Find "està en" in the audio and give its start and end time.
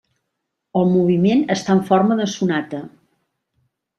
1.57-1.83